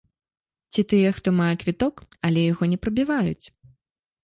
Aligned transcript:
Ці 0.71 0.81
тыя, 0.93 1.11
хто 1.17 1.33
мае 1.41 1.51
квіток, 1.65 1.95
але 2.31 2.49
яго 2.51 2.63
не 2.75 2.83
прабіваюць. 2.87 3.45